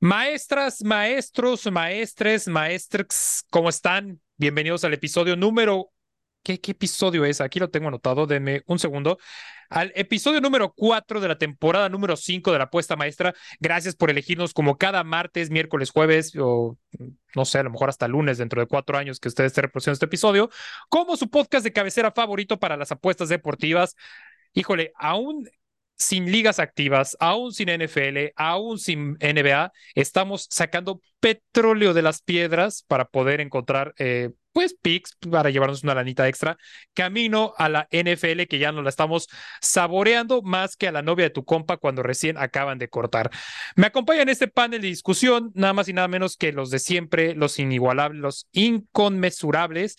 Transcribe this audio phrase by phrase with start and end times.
[0.00, 4.20] Maestras, maestros, maestres, maestres, ¿cómo están?
[4.36, 5.90] Bienvenidos al episodio número...
[6.42, 7.40] ¿Qué, qué episodio es?
[7.40, 9.18] Aquí lo tengo anotado, denme un segundo.
[9.70, 13.34] Al episodio número 4 de la temporada número 5 de la apuesta maestra.
[13.58, 16.78] Gracias por elegirnos como cada martes, miércoles, jueves o
[17.34, 19.94] no sé, a lo mejor hasta lunes dentro de cuatro años que ustedes estén reproduciendo
[19.94, 20.50] este episodio,
[20.88, 23.96] como su podcast de cabecera favorito para las apuestas deportivas.
[24.52, 25.48] Híjole, aún
[25.96, 32.84] sin ligas activas, aún sin NFL, aún sin NBA, estamos sacando petróleo de las piedras
[32.86, 36.56] para poder encontrar, eh, pues, picks para llevarnos una lanita extra,
[36.94, 39.28] camino a la NFL que ya nos la estamos
[39.60, 43.30] saboreando más que a la novia de tu compa cuando recién acaban de cortar.
[43.74, 46.78] Me acompaña en este panel de discusión, nada más y nada menos que los de
[46.78, 49.96] siempre, los inigualables, los inconmensurables,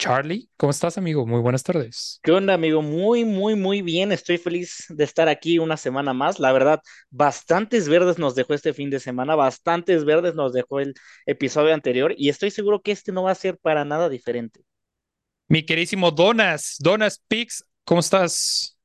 [0.00, 1.26] Charlie, ¿cómo estás, amigo?
[1.26, 2.20] Muy buenas tardes.
[2.22, 2.80] ¿Qué onda, amigo?
[2.80, 4.12] Muy, muy, muy bien.
[4.12, 6.40] Estoy feliz de estar aquí una semana más.
[6.40, 10.94] La verdad, bastantes verdes nos dejó este fin de semana, bastantes verdes nos dejó el
[11.26, 14.62] episodio anterior y estoy seguro que este no va a ser para nada diferente.
[15.48, 18.78] Mi querísimo Donas, Donas Pix, ¿cómo estás?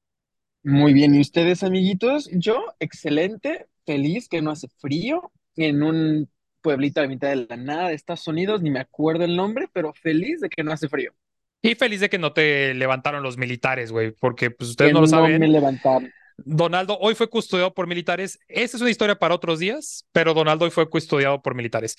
[0.64, 2.30] Muy bien, ¿y ustedes, amiguitos?
[2.34, 6.30] Yo, excelente, feliz que no hace frío en un
[6.66, 9.70] pueblito a la mitad de la nada de Estados Unidos, ni me acuerdo el nombre,
[9.72, 11.14] pero feliz de que no hace frío.
[11.62, 15.06] Y feliz de que no te levantaron los militares, güey, porque pues ustedes no lo
[15.06, 15.40] no saben.
[15.40, 16.12] me levantaron.
[16.38, 18.40] Donaldo hoy fue custodiado por militares.
[18.48, 21.98] Esa es una historia para otros días, pero Donaldo hoy fue custodiado por militares.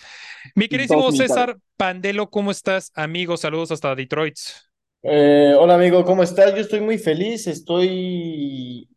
[0.56, 1.12] Mi queridísimo.
[1.12, 3.37] César Pandelo, ¿cómo estás, amigo?
[3.37, 4.37] Saludos hasta Detroit.
[5.05, 6.53] Eh, hola amigo, ¿cómo estás?
[6.56, 8.89] Yo estoy muy feliz, estoy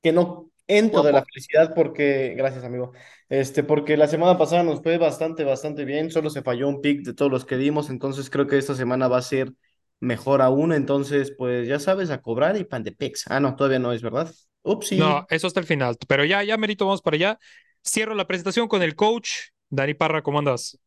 [0.00, 2.92] que no entro de la felicidad porque, gracias amigo,
[3.32, 7.00] este, porque la semana pasada nos fue bastante, bastante bien, solo se falló un pick
[7.00, 9.54] de todos los que dimos, entonces creo que esta semana va a ser
[10.00, 13.24] mejor aún, entonces pues ya sabes, a cobrar y pan de picks.
[13.28, 14.30] Ah, no, todavía no es, ¿verdad?
[14.60, 14.98] Upsi.
[14.98, 17.38] No, eso hasta el final, pero ya, ya, Merito, vamos para allá.
[17.82, 19.30] Cierro la presentación con el coach.
[19.70, 20.78] Dani Parra, ¿cómo andas?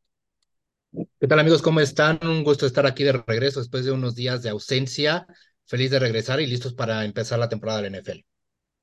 [1.20, 1.64] ¿Qué tal amigos?
[1.64, 2.20] ¿Cómo están?
[2.22, 5.26] Un gusto estar aquí de regreso después de unos días de ausencia.
[5.66, 8.24] Feliz de regresar y listos para empezar la temporada del NFL.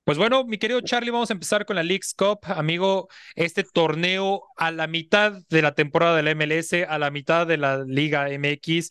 [0.04, 2.40] Pues bueno, mi querido Charlie, vamos a empezar con la Leagues Cup.
[2.46, 7.46] Amigo, este torneo a la mitad de la temporada de la MLS, a la mitad
[7.46, 8.90] de la Liga MX.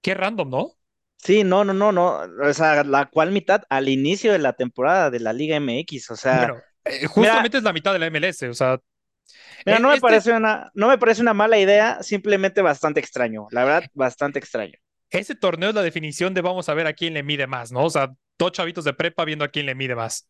[0.00, 0.72] Qué random, ¿no?
[1.18, 2.20] Sí, no, no, no, no.
[2.42, 6.10] O sea, la cual mitad al inicio de la temporada de la Liga MX.
[6.10, 8.80] O sea, Bueno, eh, justamente es la mitad de la MLS, o sea.
[9.64, 13.46] mira, no me este- parece una, no me parece una mala idea, simplemente bastante extraño.
[13.50, 14.78] La verdad, bastante extraño.
[15.10, 17.84] Ese torneo es la definición de vamos a ver a quién le mide más, ¿no?
[17.84, 20.28] O sea, dos chavitos de prepa viendo a quién le mide más.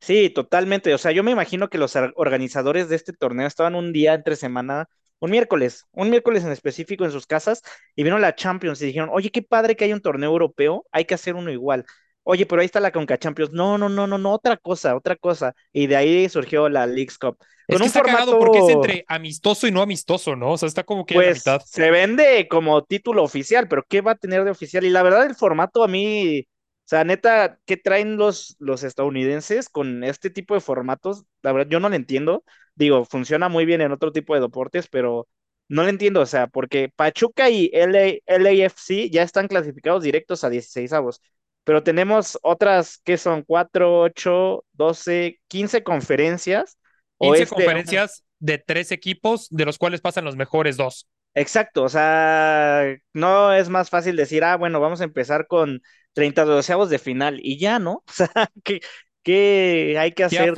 [0.00, 0.92] Sí, totalmente.
[0.94, 4.14] O sea, yo me imagino que los or- organizadores de este torneo estaban un día
[4.14, 7.62] entre semana, un miércoles, un miércoles en específico en sus casas
[7.96, 11.04] y vieron la Champions y dijeron, oye, qué padre que hay un torneo europeo, hay
[11.06, 11.86] que hacer uno igual.
[12.22, 13.52] Oye, pero ahí está la Conca Champions.
[13.52, 15.54] No, no, no, no, no, otra cosa, otra cosa.
[15.72, 17.38] Y de ahí surgió la Leagues Cup.
[17.66, 20.52] Es que un está formato, porque es entre amistoso y no amistoso, ¿no?
[20.52, 21.62] O sea, está como que a la pues, mitad.
[21.62, 24.84] se vende como título oficial, pero ¿qué va a tener de oficial?
[24.84, 26.46] Y la verdad, el formato a mí,
[26.84, 31.24] o sea, neta, ¿qué traen los, los estadounidenses con este tipo de formatos?
[31.42, 32.44] La verdad, yo no lo entiendo.
[32.74, 35.26] Digo, funciona muy bien en otro tipo de deportes, pero
[35.68, 40.50] no lo entiendo, o sea, porque Pachuca y LA, LAFC ya están clasificados directos a
[40.50, 41.22] 16 avos,
[41.64, 46.78] pero tenemos otras que son 4, 8, 12, 15 conferencias.
[47.18, 51.08] 15 oeste, conferencias de tres equipos, de los cuales pasan los mejores dos.
[51.32, 55.80] Exacto, o sea, no es más fácil decir, ah, bueno, vamos a empezar con
[56.14, 58.04] 30 doceavos de final y ya, ¿no?
[58.08, 58.30] O sea,
[58.64, 58.80] ¿qué,
[59.22, 60.54] qué hay que hacer?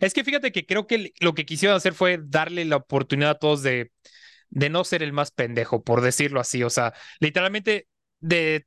[0.00, 3.38] Es que fíjate que creo que lo que quisieron hacer fue darle la oportunidad a
[3.38, 3.92] todos de,
[4.50, 6.62] de no ser el más pendejo, por decirlo así.
[6.62, 7.88] O sea, literalmente
[8.20, 8.66] de,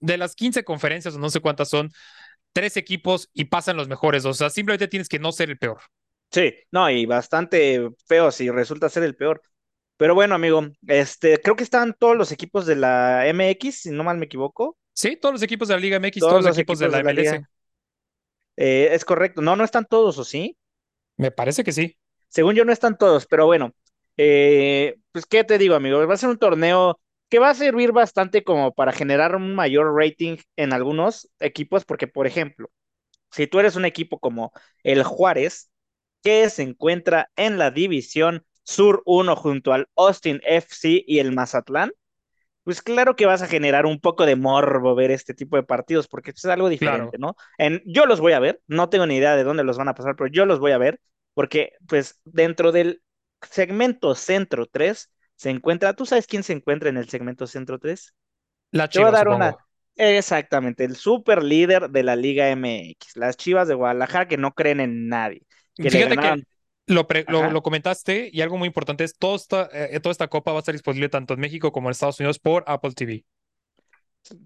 [0.00, 1.92] de las 15 conferencias, o no sé cuántas son,
[2.52, 4.24] tres equipos y pasan los mejores.
[4.24, 5.80] O sea, simplemente tienes que no ser el peor.
[6.32, 9.42] Sí, no, y bastante feo si resulta ser el peor.
[9.96, 14.04] Pero bueno, amigo, este, creo que están todos los equipos de la MX, si no
[14.04, 14.78] mal me equivoco.
[15.00, 17.16] Sí, todos los equipos de la Liga MX, Todos todos los equipos de la equipos
[17.16, 17.48] de la MLS.
[18.56, 19.40] Eh, es correcto.
[19.40, 20.58] No, no están todos, ¿o sí?
[21.16, 21.96] Me parece que sí.
[22.28, 23.74] Según yo no están todos, pero bueno,
[24.18, 27.92] eh, pues qué te digo, amigo, va a ser un torneo que va a servir
[27.92, 32.70] bastante como para generar un mayor rating en algunos equipos, porque por ejemplo,
[33.30, 34.52] si tú eres un equipo como
[34.82, 35.70] el Juárez,
[36.22, 41.90] que se encuentra en la división Sur 1 junto al Austin FC y el Mazatlán,
[42.64, 46.08] pues claro que vas a generar un poco de morbo ver este tipo de partidos,
[46.08, 47.36] porque es algo diferente, ¿no?
[47.58, 49.94] En, yo los voy a ver, no tengo ni idea de dónde los van a
[49.94, 51.00] pasar, pero yo los voy a ver,
[51.34, 53.02] porque pues dentro del
[53.42, 58.14] segmento Centro 3 se encuentra, ¿tú sabes quién se encuentra en el segmento Centro 3?
[58.72, 59.56] La Te voy a Chivas, una,
[59.96, 64.80] exactamente, el super líder de la Liga MX, las Chivas de Guadalajara que no creen
[64.80, 65.42] en nadie,
[65.74, 66.44] que le Fíjate que.
[66.90, 70.52] Lo, pre- lo, comentaste y algo muy importante es todo esta, eh, toda esta copa
[70.52, 73.24] va a estar disponible tanto en México como en Estados Unidos por Apple TV.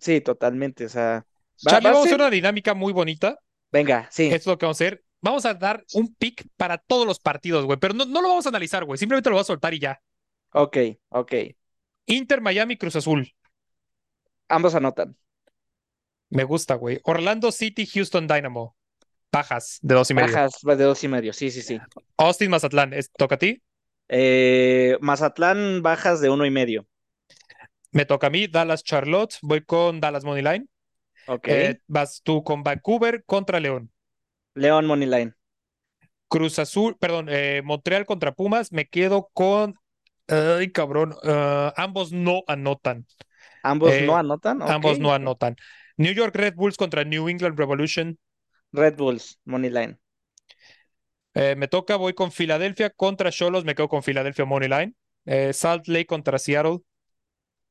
[0.01, 0.85] Sí, totalmente.
[0.87, 1.27] O sea,
[1.67, 3.39] va, Charlie, va a vamos a hacer una dinámica muy bonita.
[3.73, 4.27] Venga, sí.
[4.27, 5.05] Esto es lo que vamos a hacer.
[5.21, 8.47] Vamos a dar un pick para todos los partidos, güey, pero no, no lo vamos
[8.47, 8.99] a analizar, güey.
[8.99, 10.01] Simplemente lo voy a soltar y ya.
[10.53, 10.77] Ok,
[11.09, 11.33] ok.
[12.07, 13.35] Inter, Miami, Cruz Azul.
[14.49, 15.17] Ambos anotan.
[16.29, 17.01] Me gusta, güey.
[17.05, 18.77] Orlando City, Houston Dynamo.
[19.35, 20.29] Bajas de dos y medio.
[20.33, 21.33] Bajas de dos y medio.
[21.33, 21.81] Sí, sí, sí.
[22.17, 22.93] Austin, Mazatlán.
[22.93, 23.63] ¿Es- ¿Toca a ti?
[24.09, 26.87] Eh, Mazatlán, bajas de uno y medio.
[27.91, 28.47] Me toca a mí.
[28.47, 29.37] Dallas, Charlotte.
[29.43, 30.69] Voy con Dallas Moneyline.
[31.27, 31.49] Ok.
[31.49, 33.91] Eh, vas tú con Vancouver contra León.
[34.55, 35.35] León Moneyline.
[36.29, 38.73] Cruz Azul, perdón, eh, Montreal contra Pumas.
[38.73, 39.75] Me quedo con.
[40.29, 41.15] Ay, cabrón.
[41.77, 43.07] ambos no anotan.
[43.63, 44.63] Ambos Eh, no anotan.
[44.63, 45.57] Ambos no anotan.
[45.97, 48.19] New York Red Bulls contra New England Revolution.
[48.75, 49.99] Red Bulls Moneyline.
[51.35, 53.65] Eh, me toca, voy con Filadelfia contra Cholos.
[53.65, 54.95] Me quedo con Filadelfia Moneyline.
[55.25, 56.79] Eh, Salt Lake contra Seattle.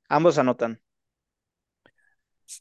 [0.07, 0.81] Ambos anotan.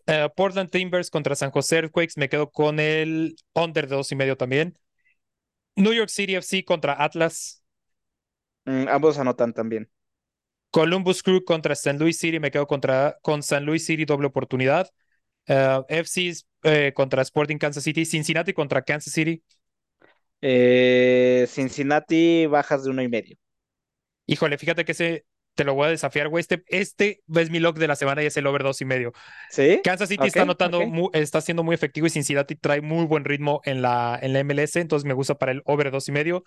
[0.06, 2.16] Eh, Portland Timbers contra San José Earthquakes.
[2.16, 4.76] Me quedo con el under de dos y medio también.
[5.76, 7.62] New York City FC contra Atlas.
[8.64, 9.88] Mm, ambos anotan también.
[10.70, 11.98] Columbus Crew contra St.
[11.98, 12.40] Louis City.
[12.40, 13.60] Me quedo contra, con St.
[13.60, 14.88] Louis City doble oportunidad.
[15.46, 18.04] Eh, FCs eh, contra Sporting Kansas City.
[18.04, 19.42] Cincinnati contra Kansas City.
[20.40, 23.36] Eh, Cincinnati, bajas de uno y medio.
[24.26, 25.24] Híjole, fíjate que ese
[25.54, 26.40] te lo voy a desafiar, güey.
[26.40, 29.12] Este, este es mi lock de la semana y es el over dos y medio.
[29.50, 29.80] ¿Sí?
[29.84, 30.86] Kansas City está anotando, ok.
[30.86, 34.40] mu- está siendo muy efectivo y Cincinnati trae muy buen ritmo en la, en la
[34.40, 36.44] MLS, entonces me gusta para el over dos y medio.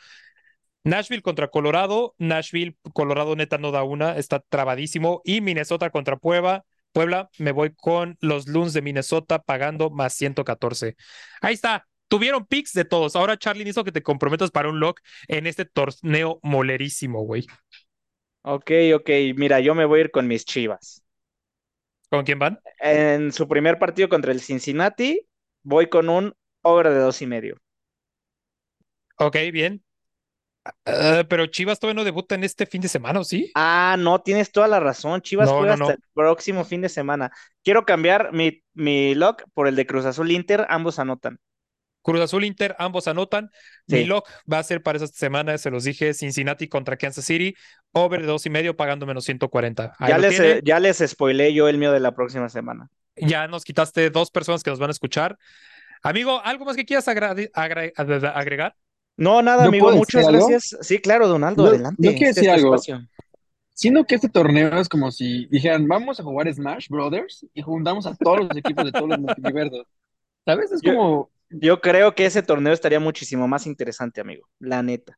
[0.84, 5.22] Nashville contra Colorado, Nashville, Colorado neta no da una, está trabadísimo.
[5.24, 6.64] Y Minnesota contra Puebla,
[6.96, 10.96] Puebla, me voy con los Loons de Minnesota pagando más 114.
[11.42, 13.18] Ahí está, tuvieron picks de todos.
[13.18, 17.46] Ahora, Charlie, necesito que te comprometas para un lock en este torneo molerísimo, güey.
[18.44, 19.10] Ok, ok.
[19.36, 21.04] Mira, yo me voy a ir con mis Chivas.
[22.10, 22.60] ¿Con quién van?
[22.80, 25.28] En su primer partido contra el Cincinnati,
[25.64, 27.58] voy con un over de dos y medio.
[29.18, 29.84] Ok, bien.
[30.86, 33.52] Ah, pero Chivas todavía no debuta en este fin de semana, ¿o sí?
[33.54, 35.22] Ah, no, tienes toda la razón.
[35.22, 35.94] Chivas No, juega no, hasta no.
[35.94, 37.32] el próximo fin de semana.
[37.64, 40.66] Quiero cambiar mi, mi lock por el de Cruz Azul Inter.
[40.70, 41.40] Ambos anotan.
[42.02, 43.50] Cruz Azul Inter, ambos anotan.
[43.88, 47.56] Mi lock va a ser para esta semana, se los dije, Cincinnati contra Kansas City,
[47.94, 49.96] over de dos y medio, pagando menos 140.
[49.98, 52.90] Ahí Ya les, ya les spoileé yo el mío de la próxima semana.
[53.16, 55.38] Ya nos quitaste dos personas que nos van a escuchar.
[56.04, 58.76] Amigo, ¿algo más que quieras agregar?
[59.18, 59.92] No, nada, ¿Yo amigo.
[59.92, 60.48] Muchas algo?
[60.48, 60.78] gracias.
[60.82, 61.98] Sí, claro, Donaldo, adelante.
[62.02, 62.76] yo quiero Este decir algo.
[62.76, 63.08] espacio.
[63.74, 68.06] Siendo que este torneo es como si dijeran, vamos a jugar Smash Brothers y juntamos
[68.08, 69.86] a todos los equipos de todos los multiversos.
[70.46, 70.72] ¿Sabes?
[70.72, 74.48] Es como, Yo creo que ese torneo estaría muchísimo más interesante, amigo.
[74.60, 75.18] La neta.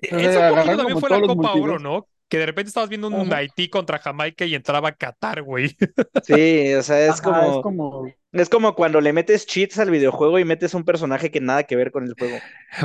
[0.00, 1.78] sea, Eso un poquito agarrar también fue la Copa Oro.
[1.78, 2.08] ¿no?
[2.30, 3.38] Que de repente estabas viendo un Ajá.
[3.38, 5.76] Haití contra Jamaica y entraba Qatar, güey.
[6.24, 9.90] Sí, o sea, es ajá, como, es como, es como cuando le metes cheats al
[9.90, 12.38] videojuego y metes un personaje que nada que ver con el juego.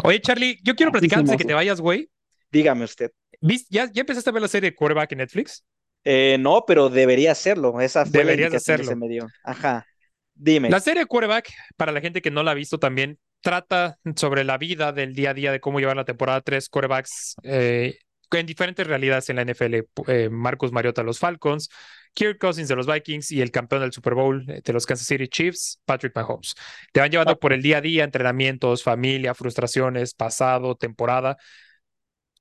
[0.03, 2.09] Oye, Charlie, yo quiero platicar antes de que te vayas, güey.
[2.51, 3.11] Dígame usted.
[3.41, 5.63] ¿Vis- ¿Ya, ya empezaste a ver la serie de Quarterback en Netflix?
[6.03, 7.79] Eh, no, pero debería hacerlo.
[7.81, 8.85] Esa fue la Deberías que hacerlo.
[8.85, 9.27] se me dio.
[9.43, 9.85] Ajá.
[10.33, 10.69] Dime.
[10.69, 14.43] La serie de Quarterback, para la gente que no la ha visto también, trata sobre
[14.43, 17.99] la vida del día a día de cómo llevar la temporada 3 quarterbacks eh,
[18.31, 19.87] en diferentes realidades en la NFL.
[20.07, 21.69] Eh, Marcus Mariota de los Falcons,
[22.13, 25.07] Kirk Cousins de los Vikings y el campeón del Super Bowl eh, de los Kansas
[25.07, 26.55] City Chiefs, Patrick Mahomes.
[26.91, 31.37] Te van llevando por el día a día, entrenamientos, familia, frustraciones, pasado, temporada.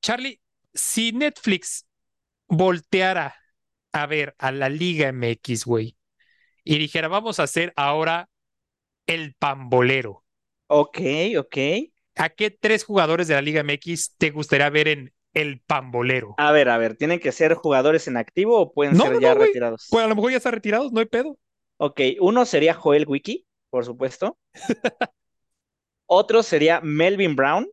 [0.01, 0.41] Charlie,
[0.73, 1.87] si Netflix
[2.49, 3.35] volteara
[3.93, 5.97] a ver a la Liga MX, güey,
[6.65, 8.29] y dijera, vamos a hacer ahora
[9.07, 10.25] el pambolero.
[10.67, 10.99] Ok,
[11.39, 11.57] ok.
[12.17, 16.35] ¿A qué tres jugadores de la Liga MX te gustaría ver en el pambolero?
[16.37, 19.21] A ver, a ver, ¿tienen que ser jugadores en activo o pueden No, ser no,
[19.21, 19.89] ya no, retirados?
[19.91, 21.39] Pues a lo mejor ya está retirados, no hay pedo.
[21.77, 24.39] Ok, uno sería Joel Wiki, por supuesto.
[26.07, 27.69] Otro sería Melvin Brown.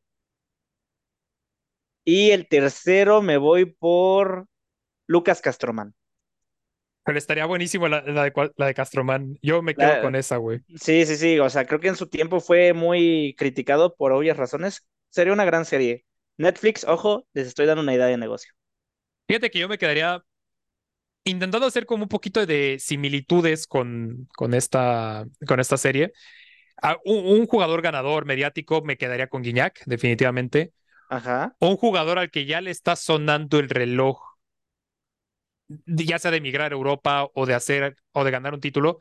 [2.06, 4.46] Y el tercero me voy por
[5.08, 5.96] Lucas Castroman.
[7.04, 9.38] Pero estaría buenísimo la, la de, la de Castromán.
[9.42, 10.62] Yo me quedo La- con esa, güey.
[10.76, 11.40] Sí, sí, sí.
[11.40, 14.88] O sea, creo que en su tiempo fue muy criticado por obvias razones.
[15.10, 16.06] Sería una gran serie.
[16.38, 18.54] Netflix, ojo, les estoy dando una idea de negocio.
[19.28, 20.24] Fíjate que yo me quedaría
[21.24, 26.14] intentando hacer como un poquito de similitudes con, con esta, con esta serie.
[26.82, 30.74] A un, un jugador ganador mediático me quedaría con Guiñac, definitivamente.
[31.10, 31.56] Ajá.
[31.60, 34.20] O un jugador al que ya le está sonando el reloj,
[35.86, 39.00] ya sea de emigrar a Europa o de hacer o de ganar un título,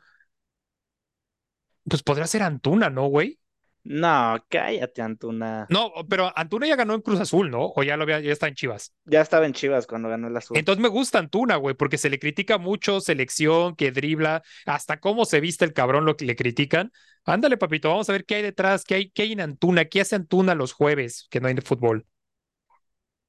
[1.85, 3.39] pues podría ser Antuna, ¿no, güey?
[3.83, 5.65] No, cállate, Antuna.
[5.69, 7.71] No, pero Antuna ya ganó en Cruz Azul, ¿no?
[7.75, 8.93] O ya lo había, ya está en Chivas.
[9.05, 10.57] Ya estaba en Chivas cuando ganó el azul.
[10.57, 15.25] Entonces me gusta Antuna, güey, porque se le critica mucho selección, que dribla, hasta cómo
[15.25, 16.91] se viste el cabrón lo que le critican.
[17.25, 20.01] Ándale, papito, vamos a ver qué hay detrás, qué hay, qué hay en Antuna, qué
[20.01, 22.05] hace Antuna los jueves, que no hay de fútbol.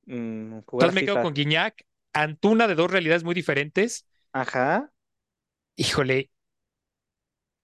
[0.06, 1.82] Mm, Entonces me quedo con Guiñac,
[2.12, 4.06] Antuna de dos realidades muy diferentes.
[4.32, 4.92] Ajá.
[5.76, 6.30] Híjole.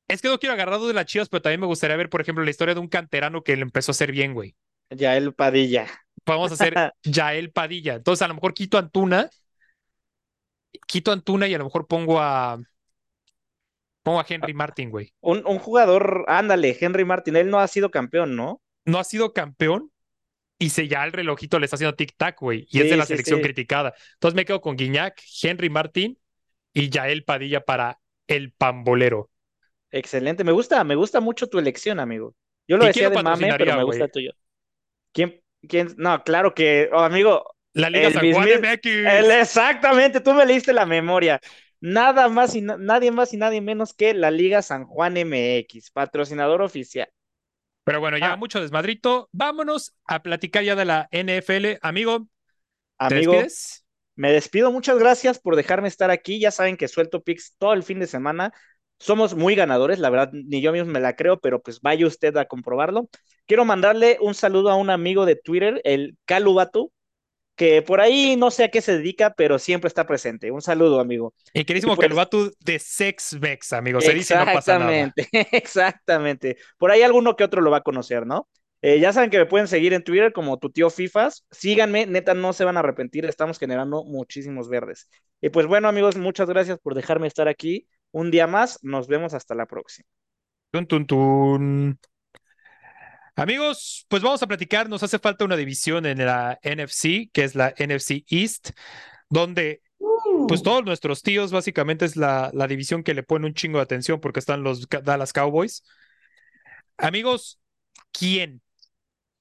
[0.09, 2.21] Es que no quiero agarrar dos de las chivas, pero también me gustaría ver, por
[2.21, 4.57] ejemplo, la historia de un canterano que le empezó a hacer bien, güey.
[4.91, 5.87] Ya el Padilla.
[6.25, 7.95] Podemos hacer Yael Padilla.
[7.95, 9.29] Entonces, a lo mejor quito Antuna,
[10.87, 12.59] quito Antuna y a lo mejor pongo a.
[14.03, 15.13] Pongo a Henry Martin, güey.
[15.21, 18.63] Un, un jugador, ándale, Henry Martin, él no ha sido campeón, ¿no?
[18.87, 19.93] No ha sido campeón
[20.59, 22.67] y se ya el relojito le está haciendo tic-tac, güey.
[22.71, 23.43] Y es de la sí, selección sí.
[23.45, 23.95] criticada.
[24.15, 26.19] Entonces me quedo con Guiñac, Henry Martin
[26.73, 29.31] y Yael Padilla para el pambolero.
[29.91, 32.35] Excelente, me gusta, me gusta mucho tu elección, amigo.
[32.67, 34.33] Yo lo ¿Y decía de mame, pero me gusta tuyo.
[35.13, 35.89] ¿Quién, quién?
[35.97, 38.87] No, claro que, oh, amigo, La Liga El San Juan mismi- MX.
[38.87, 41.41] el- exactamente, tú me leíste la memoria.
[41.81, 45.91] Nada más y na- nadie más y nadie menos que la Liga San Juan MX,
[45.93, 47.09] patrocinador oficial.
[47.85, 48.37] Pero bueno, ya Ah.
[48.37, 49.29] mucho desmadrito.
[49.33, 51.79] Vámonos a platicar ya de la NFL.
[51.81, 52.27] Amigo, ¿te
[52.99, 53.33] Amigo,
[54.17, 56.41] me despido, muchas gracias por dejarme estar aquí.
[56.41, 58.53] Ya saben que suelto picks todo el fin de semana.
[58.99, 62.37] Somos muy ganadores, la verdad, ni yo mismo me la creo, pero pues vaya usted
[62.37, 63.09] a comprobarlo.
[63.47, 66.93] Quiero mandarle un saludo a un amigo de Twitter, el Calubatu,
[67.55, 70.51] que por ahí no sé a qué se dedica, pero siempre está presente.
[70.53, 71.35] Un saludo, amigo.
[71.53, 74.01] Y querísimo Y pues- Calvato de Sex Vex, amigo.
[74.01, 74.93] Se dice no pasa nada.
[74.97, 76.57] Exactamente, exactamente.
[76.77, 78.49] Por ahí alguno que otro lo va a conocer, ¿no?
[78.81, 81.45] Eh, ya saben que me pueden seguir en Twitter como tu tío Fifas.
[81.51, 83.25] Síganme, neta, no se van a arrepentir.
[83.25, 85.09] Estamos generando muchísimos verdes.
[85.41, 87.89] Y pues bueno, amigos, muchas gracias por dejarme estar aquí.
[88.11, 90.09] Un día más, nos vemos hasta la próxima.
[90.71, 91.99] Tun, tun, tun.
[93.37, 94.89] Amigos, pues vamos a platicar.
[94.89, 98.71] Nos hace falta una división en la NFC, que es la NFC East,
[99.29, 99.83] donde
[100.49, 103.85] pues todos nuestros tíos básicamente es la, la división que le pone un chingo de
[103.85, 105.85] atención porque están los Dallas Cowboys.
[106.97, 107.61] Amigos,
[108.13, 108.63] ¿quién?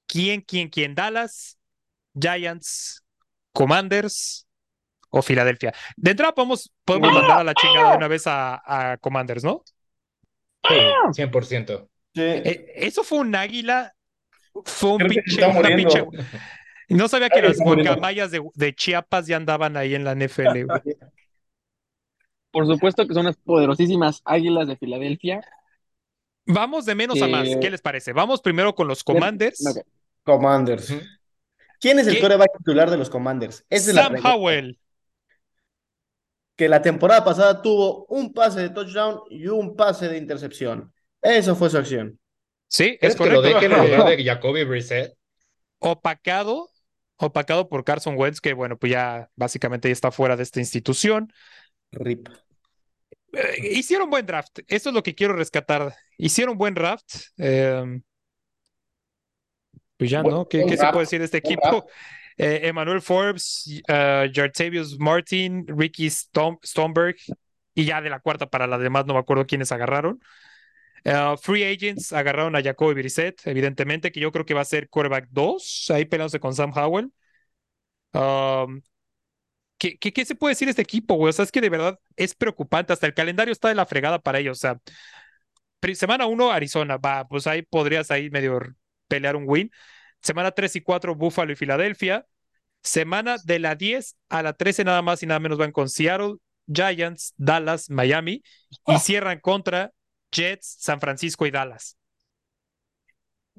[0.06, 0.96] ¿Quién, quién, quién?
[0.96, 1.58] ¿Dallas,
[2.14, 3.04] Giants,
[3.52, 4.47] Commanders
[5.10, 5.74] o Filadelfia?
[5.96, 8.62] De entrada podemos, podemos mandar a la chingada de una vez a,
[8.92, 9.64] a Commanders, ¿no?
[10.68, 10.76] Sí,
[11.24, 11.88] 100%.
[12.14, 12.22] Sí.
[12.22, 13.94] Eh, eso fue un águila,
[14.66, 16.06] fue un pinche, una pinche-
[16.90, 20.64] No sabía que Ay, las guacamayas de, de Chiapas ya andaban ahí en la NFL,
[20.66, 20.82] güey.
[22.52, 25.42] Por supuesto que son las poderosísimas Águilas de Filadelfia.
[26.46, 28.14] Vamos de menos a más, Que- ¿qué les parece?
[28.14, 29.64] Vamos primero con los Commanders.
[30.24, 30.94] Commanders.
[31.80, 33.64] ¿Quién es el coreback titular de los Commanders?
[33.70, 34.26] Esa es la Sam.
[34.26, 34.80] Howell.
[36.58, 40.92] Que la temporada pasada tuvo un pase de touchdown y un pase de intercepción.
[41.22, 42.20] Eso fue su acción.
[42.68, 43.60] Sí, ¿Crees es que lo correcto.
[43.70, 45.14] dejen de Jacoby Brissett?
[45.80, 46.70] opacado,
[47.18, 51.32] opacado por Carson Wentz, que bueno, pues ya básicamente ya está fuera de esta institución.
[51.92, 52.28] Rip.
[53.34, 55.94] Eh, hicieron buen draft, eso es lo que quiero rescatar.
[56.18, 57.06] Hicieron buen draft.
[57.38, 58.02] eh,
[59.98, 60.48] pues ya, ¿no?
[60.48, 61.88] ¿Qué, se puede decir de este equipo?
[62.38, 67.16] Eh, Emmanuel Forbes, uh, Jartavius Martin, Ricky Stom- Stomberg,
[67.74, 70.20] y ya de la cuarta para la demás no me acuerdo quiénes agarraron.
[71.06, 74.90] Uh, free agents agarraron a Jacoby Brissett, evidentemente, que yo creo que va a ser
[74.90, 77.12] quarterback 2, ahí peleándose con Sam Howell.
[78.14, 78.82] Um,
[79.78, 81.30] ¿qué, qué, qué se puede decir de este equipo, güey?
[81.32, 82.94] O sea, es que de verdad es preocupante.
[82.94, 84.58] Hasta el calendario está de la fregada para ellos.
[84.60, 84.80] O sea,
[85.96, 88.60] semana 1, Arizona, va, pues ahí podrías ahí medio
[89.08, 89.72] pelear un win.
[90.28, 92.26] Semana 3 y 4, Buffalo y Filadelfia.
[92.84, 96.36] Semana de la 10 a la 13 nada más y nada menos van con Seattle,
[96.68, 98.44] Giants, Dallas, Miami
[98.88, 99.94] y cierran contra
[100.34, 101.98] Jets, San Francisco y Dallas.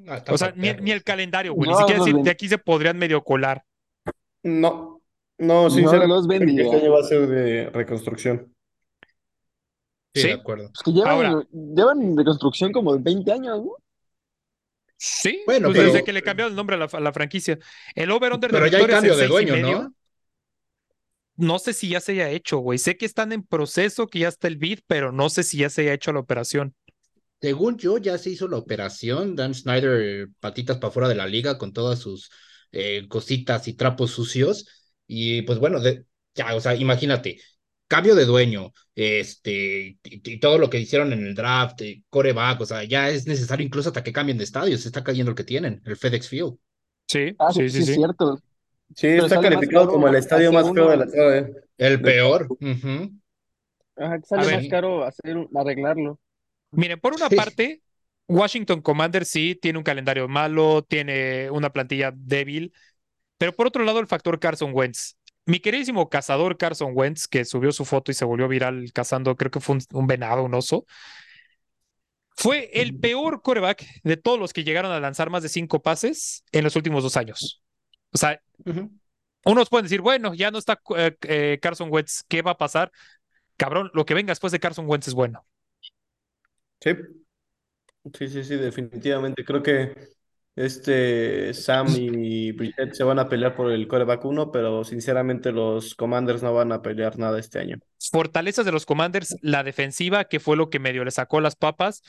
[0.06, 1.68] Ah, están O sea, ni, ni el calendario, güey.
[1.70, 3.64] Ni No, siquiera los decir, de aquí se podrían medio colar.
[4.42, 5.00] No.
[5.38, 6.28] No, sinceramente.
[6.28, 6.64] bendiga.
[6.64, 8.54] Este año va a ser de reconstrucción.
[10.14, 10.26] Sí, Sí.
[10.28, 10.68] de acuerdo.
[10.68, 11.46] Pues que llevan, Ahora.
[11.50, 13.72] llevan de construcción como 20 años, ¿no?
[15.00, 17.59] Sí, Bueno, pues pero- desde que le cambiaron el nombre a la, a la franquicia.
[17.95, 19.95] El over-under de Pero ya hay cambio de dueño, ¿no?
[21.37, 22.78] No sé si ya se haya hecho, güey.
[22.78, 25.71] Sé que están en proceso, que ya está el bid, pero no sé si ya
[25.71, 26.75] se haya hecho la operación.
[27.40, 29.37] Según yo, ya se hizo la operación.
[29.37, 32.31] Dan Snyder, patitas para fuera de la liga con todas sus
[32.73, 34.67] eh, cositas y trapos sucios.
[35.07, 37.40] Y pues bueno, de- ya, o sea, imagínate,
[37.88, 42.61] cambio de dueño, este, y, y todo lo que hicieron en el draft, eh, coreback,
[42.61, 44.78] o sea, ya es necesario incluso hasta que cambien de estadio.
[44.78, 46.57] Se está cayendo el que tienen, el FedEx Field.
[47.07, 48.37] Sí, Ah, sí, sí, sí, cierto.
[48.95, 51.54] Sí, Pero está calificado caro como el estadio más feo uno- de la tarde.
[51.78, 52.49] El peor.
[53.97, 54.71] Ajá, que sale A más ver.
[54.71, 56.21] caro hacer, arreglarlo.
[56.71, 57.37] Miren, por una Sí.
[57.37, 57.83] parte,
[58.28, 62.73] Washington Commanders sí tiene un calendario malo, tiene una plantilla débil,
[63.38, 65.17] pero por otro lado el factor Carson Wentz.
[65.49, 69.50] Mi queridísimo cazador Carson Wentz, que subió su foto y se volvió viral cazando, creo
[69.50, 70.85] que fue un, un venado, un oso,
[72.37, 76.45] fue el peor coreback de todos los que llegaron a lanzar más de cinco pases
[76.52, 77.62] en los últimos dos años.
[78.12, 78.38] O sea,
[79.47, 82.93] unos pueden decir, bueno, ya no está eh, eh, Carson Wentz, ¿qué va a pasar?
[83.57, 85.47] Cabrón, lo que venga después de Carson Wentz es bueno.
[86.83, 86.90] Sí,
[88.12, 89.43] sí, sí, sí, definitivamente.
[89.47, 89.95] Creo que
[90.65, 95.95] este Sam y Brissett se van a pelear por el coreback 1, pero sinceramente los
[95.95, 97.79] Commanders no van a pelear nada este año.
[98.11, 102.03] Fortalezas de los Commanders, la defensiva, que fue lo que medio le sacó las papas.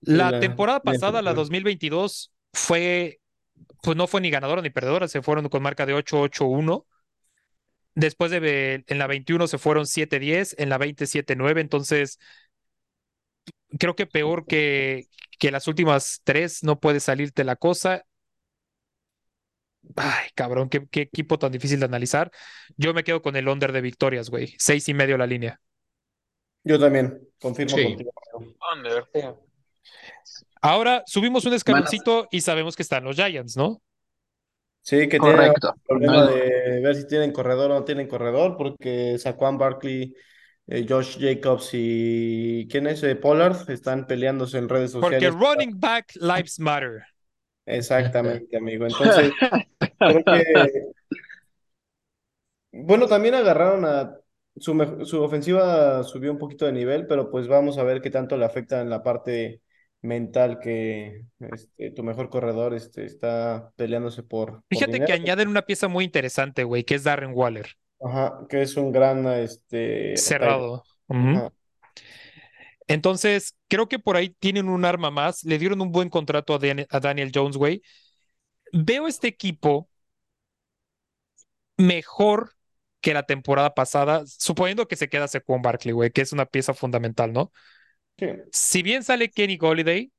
[0.00, 1.34] La la- temporada pasada, la defensiva.
[1.34, 3.20] 2022, fue,
[3.82, 6.86] pues no fue ni ganadora ni perdedora, se fueron con marca de 8-8-1.
[7.94, 12.18] Después de en la 21 se fueron 7-10, en la 20 7-9, entonces
[13.78, 15.06] creo que peor que,
[15.38, 18.04] que las últimas tres no puede salirte la cosa.
[19.96, 22.30] Ay, cabrón, qué, qué equipo tan difícil de analizar.
[22.76, 24.54] Yo me quedo con el under de victorias, güey.
[24.58, 25.60] Seis y medio la línea.
[26.64, 27.82] Yo también, confirmo Sí.
[27.84, 28.12] contigo.
[30.60, 33.82] Ahora subimos un escaloncito y sabemos que están los Giants, ¿no?
[34.80, 35.74] Sí, que tiene Correcto.
[35.86, 40.14] problema de ver si tienen corredor o no tienen corredor, porque Saquon Barkley,
[40.72, 43.02] eh, Josh Jacobs y ¿quién es?
[43.02, 45.38] Eh, Pollard están peleándose en redes Porque sociales.
[45.38, 47.02] running back lives matter.
[47.66, 48.86] Exactamente, amigo.
[48.86, 49.32] Entonces,
[49.98, 50.92] creo que
[52.72, 54.16] bueno, también agarraron a
[54.56, 58.38] su, su ofensiva subió un poquito de nivel, pero pues vamos a ver qué tanto
[58.38, 59.60] le afecta en la parte
[60.00, 65.62] mental que este, tu mejor corredor este, está peleándose por, por Fíjate que añaden una
[65.62, 70.84] pieza muy interesante, güey, que es Darren Waller, Ajá, que es un gran este, cerrado.
[72.88, 75.44] Entonces, creo que por ahí tienen un arma más.
[75.44, 77.82] Le dieron un buen contrato a, Dan- a Daniel Jones, güey.
[78.72, 79.88] Veo este equipo
[81.76, 82.52] mejor
[83.00, 86.72] que la temporada pasada, suponiendo que se queda Saquon Barkley, güey, que es una pieza
[86.74, 87.52] fundamental, ¿no?
[88.18, 90.12] Sí, Si bien sale Kenny Golladay,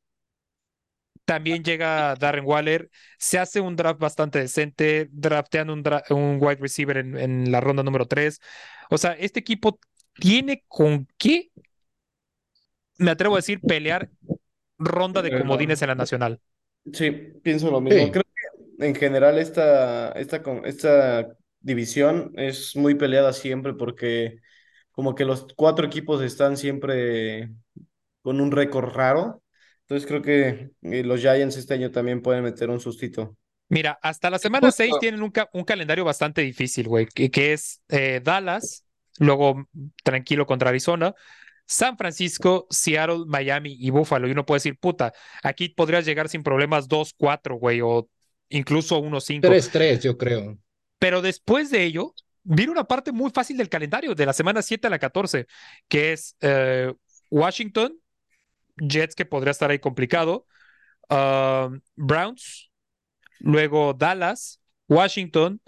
[1.26, 6.58] también llega Darren Waller, se hace un draft bastante decente, draftean un, dra- un wide
[6.62, 8.40] receiver en, en la ronda número 3.
[8.90, 9.80] O sea, este equipo
[10.20, 11.52] tiene con qué,
[12.98, 14.10] me atrevo a decir, pelear
[14.80, 16.42] ronda de comodines en la nacional.
[16.94, 17.12] sí,
[17.44, 18.10] pienso lo mismo.
[18.10, 18.12] Sí.
[18.12, 24.38] Creo que en general esta, esta, esta división es muy peleada siempre porque
[24.92, 27.52] como que los cuatro equipos están siempre
[28.24, 29.43] con un récord raro.
[29.94, 33.38] Entonces creo que eh, los Giants este año también pueden meter un sustito.
[33.70, 34.84] Mira, hasta la semana Justo.
[34.84, 38.86] 6 tienen un, ca- un calendario bastante difícil, güey, que, que es eh, Dallas,
[39.20, 39.70] luego
[40.04, 41.14] tranquilo contra Arizona,
[41.68, 44.28] San Francisco, Seattle, Miami y Buffalo.
[44.28, 48.10] Y uno puede decir, puta, aquí podrías llegar sin problemas 2-4, güey, o
[48.50, 49.42] incluso 1-5.
[49.42, 50.58] 3-3, yo creo.
[50.98, 54.88] Pero después de ello, viene una parte muy fácil del calendario, de la semana 7
[54.88, 55.46] a la 14,
[55.88, 56.92] que es eh,
[57.30, 57.96] Washington,
[58.78, 60.46] Jets, que podría estar ahí complicado,
[61.10, 62.70] um, Browns,
[63.40, 65.62] luego Dallas, Washington,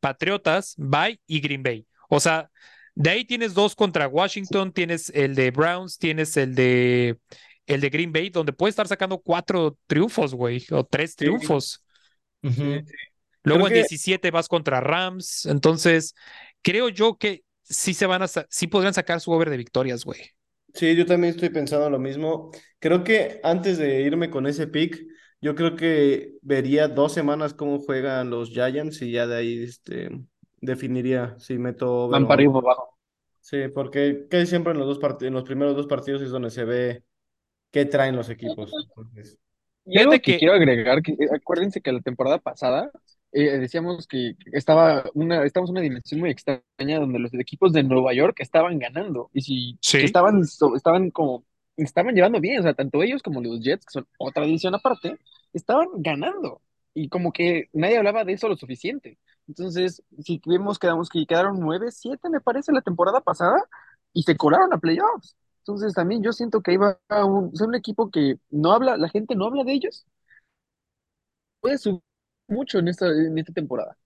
[0.00, 1.86] Patriotas, Bay y Green Bay.
[2.08, 2.50] O sea,
[2.94, 7.18] de ahí tienes dos contra Washington, tienes el de Browns, tienes el de
[7.66, 11.16] el de Green Bay, donde puedes estar sacando cuatro triunfos, güey, o tres Sí.
[11.18, 11.84] triunfos.
[13.44, 15.44] Luego en que- 17 vas contra Rams.
[15.46, 16.14] Entonces,
[16.62, 20.30] creo yo que sí se van a, sí podrían sacar su over de victorias, güey.
[20.74, 22.50] Sí, yo también estoy pensando lo mismo.
[22.78, 25.00] Creo que antes de irme con ese pick,
[25.40, 30.10] yo creo que vería dos semanas cómo juegan los Giants y ya de ahí este,
[30.60, 32.98] definiría si meto Van para arriba abajo.
[33.40, 36.50] Sí, porque casi siempre en los dos part- en los primeros dos partidos es donde
[36.50, 37.04] se ve
[37.72, 38.72] qué traen los equipos.
[38.96, 39.38] Entonces,
[39.84, 42.90] Y algo Fíjate que que- quiero agregar, que eh, acuérdense que la temporada pasada
[43.32, 47.82] eh, decíamos que estaba una, estábamos en una dimensión muy extraña donde los equipos de
[47.82, 49.98] Nueva York estaban ganando y si Sí.
[49.98, 51.44] estaban, so- estaban como,
[51.76, 55.18] estaban llevando bien, o sea, tanto ellos como los Jets, que son otra división aparte,
[55.52, 56.62] estaban ganando
[56.94, 59.18] y como que nadie hablaba de eso lo suficiente.
[59.46, 63.62] Entonces, si vemos, quedamos que quedaron 9, 7 me parece la temporada pasada
[64.12, 65.36] y se colaron a playoffs.
[65.60, 69.08] Entonces también yo siento que iba a un, es un equipo que no habla, la
[69.10, 70.06] gente no habla de ellos.
[71.60, 72.02] Puede subir
[72.48, 73.96] mucho en esta, en esta temporada.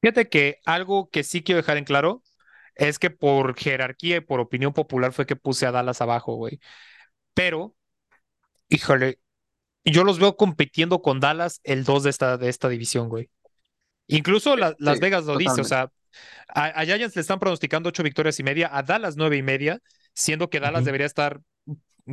[0.00, 2.22] Fíjate que algo que sí quiero dejar en claro
[2.74, 6.60] es que por jerarquía y por opinión popular fue que puse a Dallas abajo, güey.
[7.34, 7.76] Pero,
[8.68, 9.20] híjole,
[9.84, 13.30] yo los veo compitiendo con Dallas el 2 de esta, de esta división, güey.
[14.08, 15.92] Incluso la- Las Sí, Vegas lo dice, o sea,
[16.48, 19.80] a, a Giants le están pronosticando ocho victorias y media, a Dallas nueve y media,
[20.14, 21.40] siendo que Dallas debería estar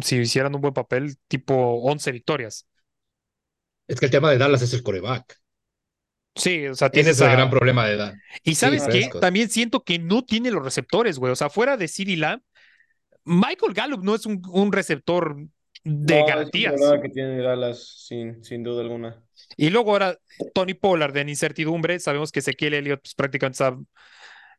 [0.02, 2.68] si hicieran un buen papel, tipo 11 victorias.
[3.88, 5.42] Es que el tema de Dallas es el coreback.
[6.38, 8.20] Sí, o sea, Ese tienes es el a- gran problema de Dallas.
[8.44, 9.22] Y sabes qué, Prescott.
[9.22, 11.32] también siento que no tiene los receptores, güey.
[11.32, 12.42] O sea, fuera de CeeDee Lamb,
[13.26, 15.36] Michael Gallup no es un, un receptor
[15.84, 16.74] de No, es un garantías.
[16.74, 19.22] problema que tiene Dallas, sin, sin duda alguna.
[19.58, 20.18] Y luego ahora
[20.54, 22.00] Tony Pollard en incertidumbre.
[22.00, 23.78] Sabemos que Ezequiel Elliott pues, prácticamente está.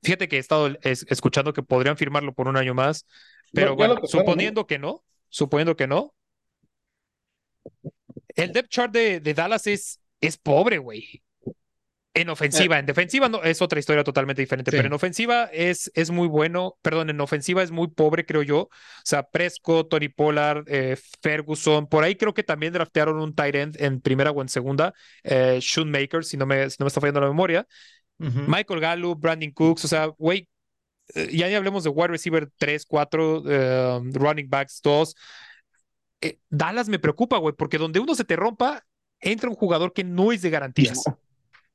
[0.02, 3.06] Fíjate que he estado es- escuchando que podrían firmarlo por un año más.
[3.52, 6.14] Pero bueno, suponiendo que no, suponiendo que no.
[8.34, 11.22] El depth chart de, de Dallas es, es pobre, güey.
[12.14, 14.76] En ofensiva, en defensiva no, es otra historia totalmente diferente, Sí.
[14.76, 18.62] pero en ofensiva es, es muy bueno, perdón, en ofensiva es muy pobre, creo yo.
[18.62, 18.70] O
[19.04, 23.76] sea, Prescott, Tony Pollard, eh, Ferguson, por ahí creo que también draftearon un tight end
[23.80, 27.20] en primera o en segunda, eh, Shoemaker, si no me, si no me está fallando
[27.20, 27.66] la memoria.
[28.18, 30.48] Michael Gallup, Brandon Cooks, o sea, güey,
[31.14, 35.14] eh, ya ni hablemos de wide receiver 3, 4, eh, running backs 2.
[36.20, 38.84] Eh, Dallas me preocupa, güey, porque donde uno se te rompa,
[39.20, 41.04] entra un jugador que no es de garantías.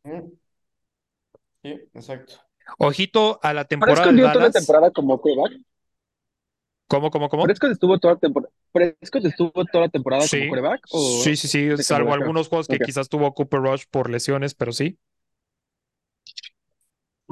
[0.03, 2.35] Sí, exacto.
[2.77, 4.53] Ojito a la temporada Prescott de dio toda la Dallas.
[4.65, 5.61] temporada como quarterback.
[6.87, 7.43] ¿Cómo, cómo, cómo?
[7.45, 10.37] Prescott estuvo toda, tempor- Prescott estuvo toda la temporada Sí.
[10.39, 10.85] como quarterback.
[10.91, 14.71] ¿o Sí, sí, sí, salvo algunos juegos que quizás tuvo Cooper Rush por lesiones, pero
[14.73, 14.99] sí.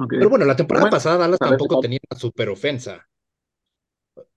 [0.08, 3.08] Pero bueno, la temporada Bueno, pasada Dallas tampoco tenía una super ofensa.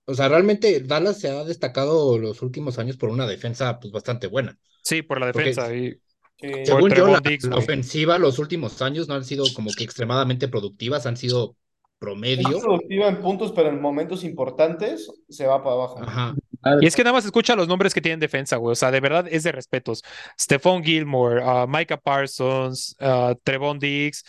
[0.05, 4.27] O sea, realmente Dallas se ha destacado los últimos años por una defensa pues bastante
[4.27, 4.59] buena.
[4.83, 5.73] Sí, por la Porque- defensa.
[5.73, 5.99] y
[6.37, 6.65] Sí.
[6.65, 7.21] Según yo, la,
[7.57, 12.59] ofensiva los últimos años no han sido como que extremadamente productivas, han sido Es promedio.
[12.59, 16.03] productiva en puntos, pero en momentos importantes se va para abajo.
[16.03, 16.35] Ajá.
[16.81, 18.73] Y es que nada más escucha los nombres que tienen defensa, güey.
[18.73, 20.03] O sea, de verdad es de respetos.
[20.39, 24.23] Stephon Gilmore, uh, Micah Parsons, uh, Trevon Diggs.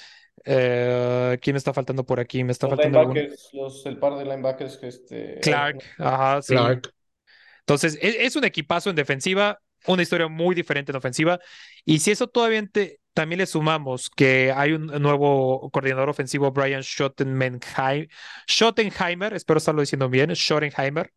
[0.44, 2.44] eh, ¿quién me está faltando por aquí?
[2.44, 3.18] Me está Los faltando algún.
[3.52, 5.40] los, el par de linebackers que este.
[5.40, 6.54] Clark, ajá, sí.
[6.54, 6.92] Clark.
[7.60, 11.38] Entonces, es, es un equipazo en defensiva, una historia muy diferente en ofensiva.
[11.84, 12.62] Y si eso todavía
[13.14, 18.08] también le sumamos que hay un nuevo coordinador ofensivo, Brian Schottenheim,
[18.46, 21.12] Schottenheimer, espero estarlo diciendo bien, Schottenheimer,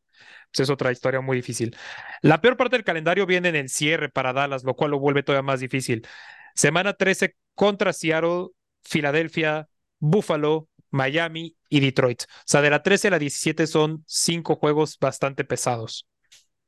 [0.52, 1.76] pues es otra historia muy difícil.
[2.22, 5.24] La peor parte del calendario viene en el cierre para Dallas, lo cual lo vuelve
[5.24, 6.08] todavía más difícil.
[6.56, 8.48] Semana 13 contra Seattle,
[8.84, 9.68] Filadelfia,
[10.00, 12.24] Buffalo, Miami y Detroit.
[12.24, 16.08] O sea, de la 13 a la 17 son cinco juegos bastante pesados.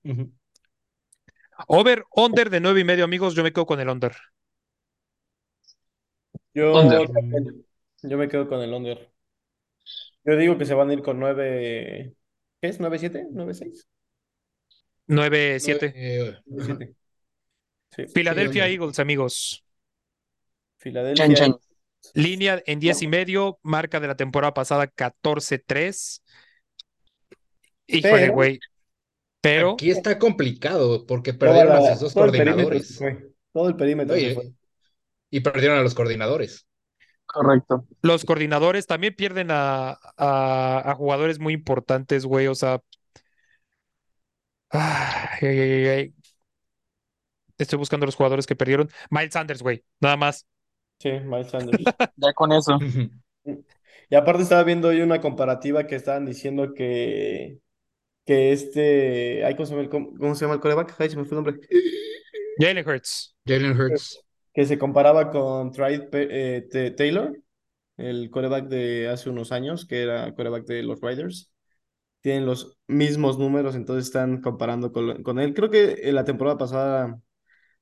[0.04, 0.32] Ujú.
[1.68, 3.36] Over, under de nueve y medio, amigos.
[3.36, 4.16] Yo me quedo con el under.
[6.54, 7.10] Yo, Under.
[7.10, 7.66] también,
[8.04, 9.10] yo me quedo con el under.
[10.24, 12.14] Yo digo que se van a ir con 9.
[12.62, 12.80] ¿Qué es?
[12.80, 13.30] ¿9-7?
[13.32, 13.88] ¿9-6?
[15.08, 15.94] Nueve, siete.
[15.96, 16.74] Eh, ajá.
[16.78, 16.96] 9-7.
[17.96, 18.06] Sí.
[18.14, 18.72] Philadelphia under.
[18.80, 19.66] Eagles, amigos.
[20.78, 21.26] Filadelfia.
[21.26, 21.56] Chan, chan.
[22.14, 26.22] Línea en diez y medio, marca de la temporada pasada 14-3.
[27.88, 28.60] Híjole, Pero- güey.
[29.42, 33.00] Pero Aquí está complicado porque perdieron la- a sus dos todo coordinadores.
[33.54, 34.54] Todo el perímetro se Oye, fue.
[35.32, 36.68] y perdieron a los coordinadores.
[37.26, 37.86] Correcto.
[38.02, 42.48] los coordinadores también pierden a, a, a jugadores muy importantes, güey.
[42.48, 42.82] O sea.
[44.70, 46.14] ay, ay, ay, ay.
[47.58, 48.90] Estoy buscando los jugadores que perdieron.
[49.10, 49.84] Miles Sanders, güey.
[50.00, 50.48] Nada más.
[51.00, 51.84] Sí, Miles Sanders.
[52.18, 52.78] Ya con eso.
[54.10, 57.60] Y aparte estaba viendo hoy una comparativa que estaban diciendo que,
[58.32, 60.96] que este, ay, ¿cómo se llama el, cómo, cómo se llama el coreback?
[61.00, 61.68] Ay, se me fue el nombre.
[62.58, 63.36] Jalen Hurts.
[63.46, 64.24] Jalen Hurts.
[64.54, 67.38] Que se comparaba con Trey eh, Taylor,
[67.98, 71.52] el coreback de hace unos años, que era coreback de los Raiders.
[72.22, 75.54] Tienen los mismos números, entonces están comparando con, con él.
[75.54, 77.20] Creo que en la temporada pasada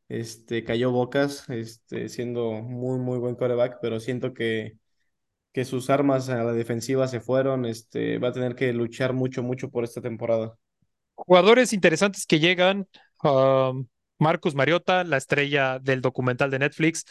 [0.08, 4.80] este, cayó Bocas, este, siendo muy, muy buen coreback, pero siento que
[5.52, 9.44] que sus armas a la defensiva se fueron, este, va a tener que luchar mucho,
[9.44, 10.56] mucho por esta temporada.
[11.16, 12.88] Jugadores interesantes que llegan.
[13.24, 13.88] um,
[14.20, 17.06] Marcus Mariota, la estrella del documental de Netflix.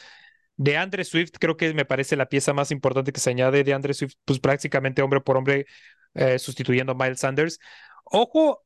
[0.57, 3.73] De Andre Swift, creo que me parece la pieza más importante que se añade de
[3.75, 5.67] Andre Swift, pues prácticamente hombre por hombre,
[6.15, 7.59] eh, sustituyendo a Miles Sanders.
[8.05, 8.65] Ojo,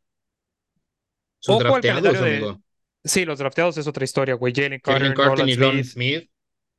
[1.46, 2.56] Ojo al calendario de-
[3.04, 4.52] sí, los drafteados es otra historia, güey.
[4.54, 5.84] Jalen Carter, Carter Nolan y Smith.
[5.84, 6.30] Smith.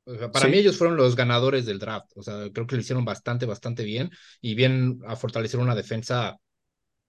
[0.06, 0.50] O sea, para Sí.
[0.52, 2.10] mí ellos fueron los ganadores del draft.
[2.16, 4.10] O sea, creo que lo hicieron bastante, bastante bien.
[4.40, 6.36] Y bien a fortalecer una defensa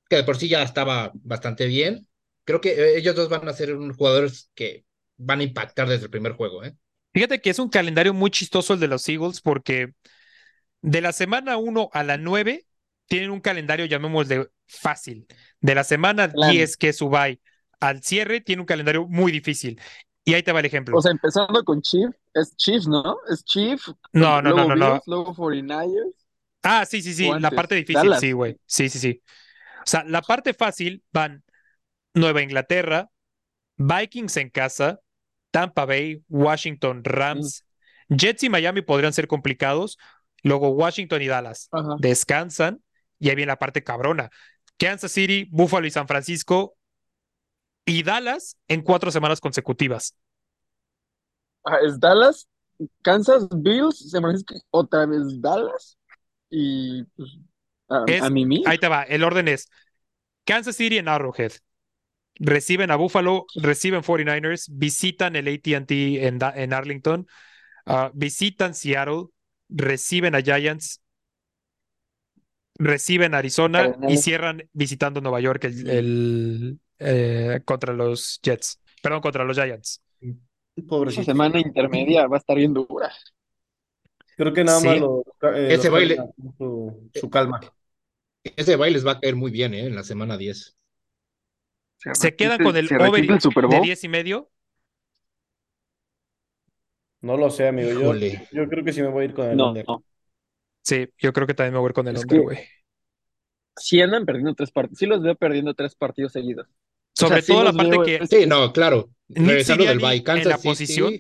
[0.10, 2.08] que de por sí ya estaba bastante bien.
[2.44, 4.86] Creo que eh, ellos dos van a ser unos jugadores que
[5.18, 6.76] van a impactar desde el primer juego, ¿eh?
[7.14, 9.94] Fíjate que es un calendario muy chistoso el de los Eagles porque
[10.82, 12.66] de la semana 1 a la 9
[13.08, 15.26] tienen un calendario, llamémosle fácil.
[15.60, 16.52] De la semana Plan.
[16.52, 17.00] 10, que es
[17.80, 19.80] al cierre, tiene un calendario muy difícil.
[20.26, 20.98] Y ahí te va el ejemplo.
[20.98, 23.18] O sea, empezando con Chief, es Chief, ¿no?
[23.30, 25.02] Es Chief, no, no, no, no, no.
[25.06, 26.14] Luego 49ers.
[26.64, 28.20] Ah, sí, sí, sí, la parte difícil, Dallas.
[28.20, 28.58] sí, güey.
[28.66, 29.22] Sí, sí, sí.
[29.80, 31.44] O sea, la parte fácil van
[32.16, 33.12] Nueva Inglaterra,
[33.78, 35.00] Vikings en casa,
[35.52, 37.66] Tampa Bay, Washington, Rams,
[38.10, 40.00] Jets y Miami podrían ser complicados.
[40.42, 41.96] Luego Washington y Dallas Ajá.
[42.00, 42.82] descansan
[43.20, 44.30] y ahí viene la parte cabrona.
[44.78, 46.76] Kansas City, Buffalo y San Francisco
[47.86, 50.16] y Dallas en cuatro semanas consecutivas.
[51.64, 52.48] Ah, es Dallas,
[53.04, 55.98] Kansas, Bills, San Francisco, otra vez Dallas
[56.50, 57.38] y pues,
[57.90, 58.64] a, Es- a Mimi.
[58.66, 59.70] Ahí te va, el orden es
[60.46, 61.54] Kansas City en Arrowhead.
[62.36, 67.28] Reciben a Buffalo, reciben 49ers, visitan el AT&T en, en Arlington,
[67.86, 69.28] ah, visitan Seattle,
[69.70, 71.02] reciben a Giants,
[72.78, 79.44] reciben Arizona y cierran visitando Nueva York el, el, eh, contra los Jets, perdón, contra
[79.44, 80.02] los Giants.
[80.22, 81.24] Esa Pobrecito.
[81.26, 83.12] semana intermedia va a estar bien dura.
[84.38, 84.88] Creo que nada Sí.
[84.88, 86.18] más lo, eh, Ese baile-
[86.58, 87.62] su, su calma.
[88.44, 89.86] Ese baile les va a caer muy bien, ¿eh?
[89.88, 90.76] En la semana 10.
[91.98, 93.86] Se quedan repite- con el se over el Super de Bowl.
[93.86, 94.52] 10 y medio.
[97.22, 97.90] No lo sé, amigo.
[97.92, 98.14] Yo,
[98.52, 99.86] yo creo que sí me voy a ir con el No, under.
[99.88, 100.04] no.
[100.84, 102.60] Sí, yo creo que también me voy a ir con el Es under, güey.
[103.78, 105.00] Sí andan perdiendo tres partidos.
[105.00, 106.68] Sí los veo perdiendo tres partidos seguidos.
[107.18, 109.10] O Sobre sea, sí todo la los parte veo- que Sí, no, claro.
[109.28, 111.14] Nick Regresando del bye, en la City, posición.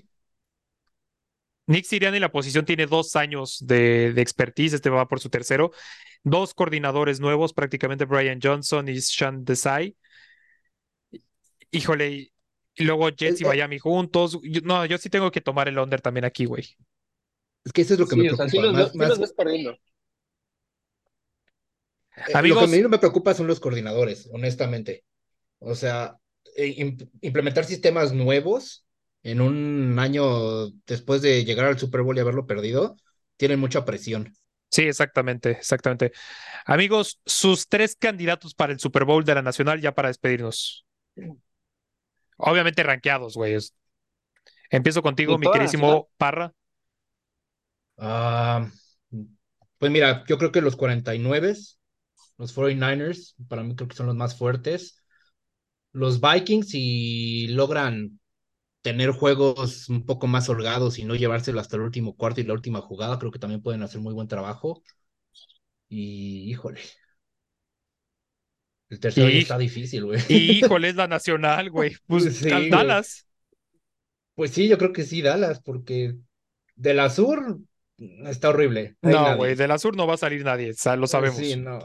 [1.67, 5.29] Nick Sirianni en la posición tiene dos años de, de expertise, este va por su
[5.29, 5.71] tercero.
[6.23, 9.95] Dos coordinadores nuevos, prácticamente Brian Johnson y Sean Desai.
[11.71, 12.33] Híjole, y,
[12.75, 13.47] y luego Jets y Eh.
[13.47, 14.39] Miami juntos.
[14.43, 16.63] Yo- no, yo sí tengo que tomar el under también aquí, güey.
[17.63, 18.51] Es que eso es lo que sí, me o sea, preocupa.
[18.51, 19.71] sí los, más- sí más- los ves perdiendo.
[19.71, 19.79] eh,
[22.17, 22.63] lo que Amigos.
[22.63, 25.03] a mí no me preocupa son los coordinadores, honestamente.
[25.71, 26.17] O sea,
[26.57, 28.85] im- implementar sistemas nuevos
[29.23, 32.97] en un año después de llegar al Super Bowl y haberlo perdido,
[33.37, 34.35] tienen mucha presión.
[34.71, 36.11] Sí, exactamente, exactamente.
[36.65, 40.85] Amigos, sus tres candidatos para el Super Bowl de la Nacional ya para despedirnos.
[42.37, 43.53] Obviamente rankeados, güey.
[43.55, 43.73] Es-
[44.71, 46.05] Empiezo contigo, ¿De mi Nacional?
[46.17, 46.53] Parra.
[47.97, 48.69] Ah,
[49.77, 51.55] pues mira, yo creo que los 49,
[52.37, 55.03] los 49ers, para mí creo que son los más fuertes.
[55.95, 58.19] Los Vikings, si logran
[58.81, 62.53] tener juegos un poco más holgados y no llevárselo hasta el último cuarto y la
[62.53, 64.83] última jugada, creo que también pueden hacer muy buen trabajo.
[65.87, 66.81] Y híjole.
[68.89, 70.19] El tercero Y- está difícil, güey.
[70.29, 71.95] Híjole, es la Nacional, güey.
[72.07, 72.69] Pues Sí, güey.
[72.69, 73.25] Dallas.
[74.35, 76.15] Pues sí, yo creo que sí, Dallas, porque
[76.75, 77.59] de la sur
[78.25, 78.97] está horrible.
[79.01, 79.37] No hay No, nadie.
[79.37, 81.37] güey, de la sur no va a salir nadie, lo sabemos.
[81.37, 81.79] Sí, no.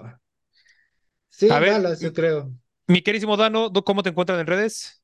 [1.29, 2.53] Sí, A ver, Dallas, yo creo.
[2.90, 5.00] Mi queridísimo Dano, ¿tú ¿cómo te encuentran en redes?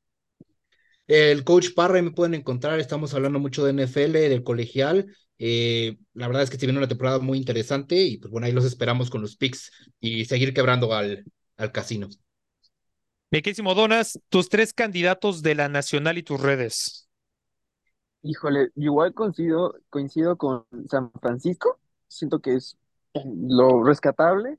[1.07, 5.07] El coach Parra ahí me pueden encontrar, estamos hablando mucho de NFL, del colegial.
[5.38, 8.53] Eh, la verdad es que se viene una temporada muy interesante y pues bueno, ahí
[8.53, 9.70] los esperamos con los picks
[10.01, 11.25] y seguir quebrando al,
[11.59, 12.09] al casino.
[13.31, 17.09] Mi queridísimo Donas, tus tres candidatos de la Nacional y tus redes.
[18.22, 21.79] Híjole, igual coincido, coincido con San Francisco.
[22.09, 22.77] Siento que es
[23.25, 24.59] lo rescatable.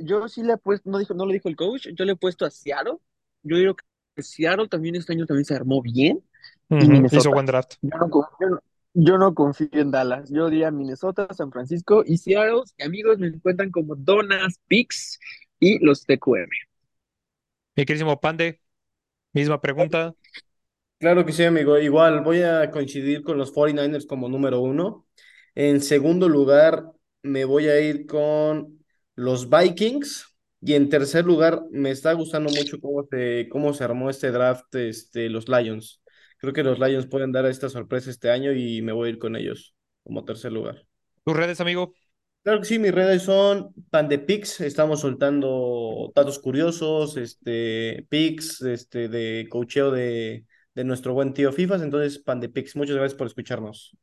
[0.00, 2.16] Yo sí le he puesto, no dijo, no lo dijo el coach, yo le he
[2.16, 2.98] puesto a Seattle.
[3.42, 6.22] Yo digo que Seattle también este año también se armó bien.
[7.10, 7.74] Hizo buen draft.
[7.82, 8.08] Yo no,
[8.40, 8.60] yo no-
[8.94, 10.30] yo no confío en Dallas.
[10.30, 12.62] Yo diría Minnesota, San Francisco y Seattle.
[12.78, 15.18] Y amigos, me encuentran como Donas, Pix
[15.60, 16.48] y los TQM.
[17.76, 18.60] Mi queridísimo Pande,
[19.34, 20.16] misma pregunta.
[20.98, 21.78] Claro que sí, amigo.
[21.78, 25.06] Igual voy a coincidir con los 49ers como número uno.
[25.54, 28.79] En segundo lugar, me voy a ir con
[29.20, 30.26] los Vikings.
[30.62, 34.74] Y en tercer lugar, me está gustando mucho cómo se, cómo se armó este draft,
[34.74, 36.02] este, los Lions.
[36.38, 39.18] Creo que los Lions pueden dar esta sorpresa este año y me voy a ir
[39.18, 40.84] con ellos como tercer lugar.
[41.24, 41.94] ¿Tus redes, amigo?
[42.42, 49.46] Claro que sí, mis redes son Pandepix, estamos soltando datos curiosos, este, pics, este, de
[49.50, 53.94] coacheo de, de nuestro buen tío FIFAs, entonces Pandepix, muchas gracias por escucharnos.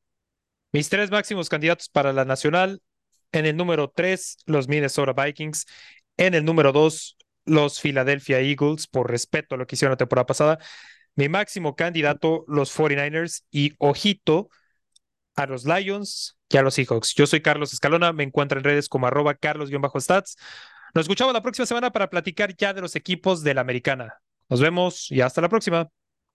[0.72, 2.82] Mis tres máximos candidatos para la Nacional.
[3.32, 5.66] En el número tres, los Minnesota Vikings.
[6.18, 10.26] En el número dos, los Philadelphia Eagles, por respeto a lo que hicieron la temporada
[10.26, 10.60] pasada.
[11.16, 13.44] Mi máximo candidato, los 49ers.
[13.52, 14.50] Y ojito
[15.36, 17.13] a los Lions y a los Seahawks.
[17.16, 20.38] Yo soy Carlos Escalona, me encuentro en redes como arroba carlos-stats.
[20.94, 24.16] Nos escuchamos la próxima semana para platicar ya de los equipos de la americana.
[24.50, 25.90] Nos vemos y hasta la próxima.